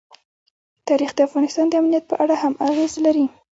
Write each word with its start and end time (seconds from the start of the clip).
تاریخ 0.87 1.11
د 1.15 1.19
افغانستان 1.27 1.65
د 1.69 1.73
امنیت 1.81 2.03
په 2.07 2.15
اړه 2.23 2.35
هم 2.43 2.53
اغېز 2.67 2.93
لري. 3.05 3.25